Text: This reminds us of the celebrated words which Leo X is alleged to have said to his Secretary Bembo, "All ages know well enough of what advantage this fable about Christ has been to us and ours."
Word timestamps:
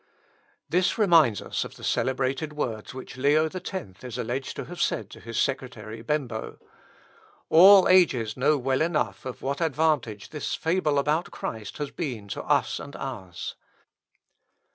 This 0.67 0.97
reminds 0.97 1.43
us 1.43 1.63
of 1.63 1.75
the 1.75 1.83
celebrated 1.83 2.53
words 2.53 2.91
which 2.91 3.17
Leo 3.17 3.47
X 3.53 3.75
is 4.03 4.17
alleged 4.17 4.55
to 4.55 4.65
have 4.65 4.81
said 4.81 5.11
to 5.11 5.19
his 5.19 5.39
Secretary 5.39 6.01
Bembo, 6.01 6.57
"All 7.49 7.87
ages 7.87 8.35
know 8.35 8.57
well 8.57 8.81
enough 8.81 9.25
of 9.27 9.43
what 9.43 9.61
advantage 9.61 10.31
this 10.31 10.55
fable 10.55 10.97
about 10.97 11.29
Christ 11.29 11.77
has 11.77 11.91
been 11.91 12.27
to 12.29 12.41
us 12.41 12.79
and 12.79 12.95
ours." 12.95 13.55